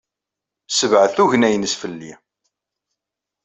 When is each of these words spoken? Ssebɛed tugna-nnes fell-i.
Ssebɛed 0.69 1.11
tugna-nnes 1.15 1.73
fell-i. 1.81 2.13